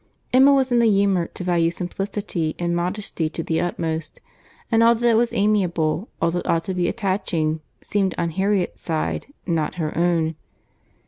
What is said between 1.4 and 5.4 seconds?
value simplicity and modesty to the utmost; and all that was